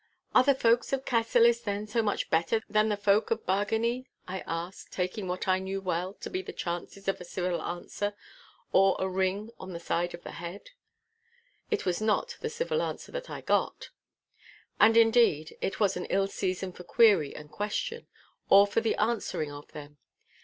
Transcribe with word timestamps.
'Are 0.33 0.43
the 0.43 0.55
folk 0.55 0.91
of 0.93 1.05
Cassillis, 1.05 1.61
then, 1.61 1.85
so 1.85 2.01
much 2.01 2.31
better 2.31 2.63
than 2.67 2.89
the 2.89 2.97
folk 2.97 3.29
of 3.29 3.45
Bargany?' 3.45 4.05
I 4.27 4.43
asked, 4.47 4.91
taking 4.91 5.27
what 5.27 5.47
I 5.47 5.59
well 5.59 6.09
knew 6.09 6.17
to 6.21 6.29
be 6.31 6.41
the 6.41 6.51
chances 6.51 7.07
of 7.07 7.21
a 7.21 7.23
civil 7.23 7.61
answer, 7.61 8.15
or 8.71 8.95
of 8.99 9.05
a 9.05 9.07
ring 9.11 9.51
on 9.59 9.73
the 9.73 9.79
side 9.79 10.15
of 10.15 10.23
the 10.23 10.31
head. 10.31 10.71
It 11.69 11.85
was 11.85 12.01
not 12.01 12.37
the 12.41 12.49
civil 12.49 12.81
answer 12.81 13.11
that 13.11 13.29
I 13.29 13.41
got. 13.41 13.91
And, 14.79 14.97
indeed, 14.97 15.55
it 15.61 15.79
was 15.79 15.95
an 15.95 16.05
ill 16.05 16.27
season 16.27 16.71
for 16.71 16.83
query 16.83 17.35
and 17.35 17.51
question, 17.51 18.07
or 18.49 18.65
for 18.65 18.81
the 18.81 18.95
answering 18.95 19.51
of 19.51 19.71
them. 19.71 19.99